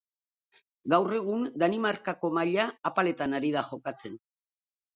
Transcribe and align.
Gaur 0.93 1.13
egun 1.17 1.43
Danimarkako 1.65 2.33
maila 2.39 2.67
apaletan 2.93 3.39
ari 3.43 3.55
da 3.59 3.67
jokatzen. 3.71 4.21